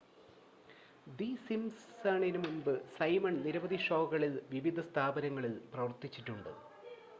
the 1.11 1.27
സിംസൺസിന് 1.43 2.39
മുമ്പ് 2.39 2.71
Simon 2.95 3.35
നിരവധി 3.43 3.79
ഷോകളിൽ 3.85 4.33
വിവിധ 4.49 4.79
സ്ഥാനങ്ങളിൽ 4.89 5.55
പ്രവർത്തിച്ചിട്ടുണ്ട് 5.73 6.51